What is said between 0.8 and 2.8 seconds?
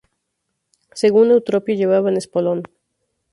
Según Eutropio llevaban espolón.